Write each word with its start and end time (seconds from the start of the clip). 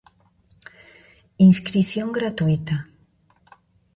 Inscrición 1.49 2.07
gratuíta. 2.17 2.75